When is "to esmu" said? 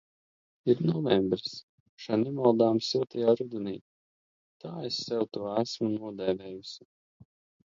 5.39-5.93